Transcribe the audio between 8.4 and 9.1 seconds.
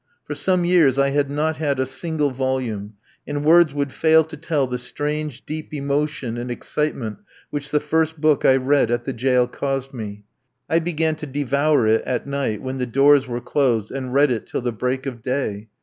I read at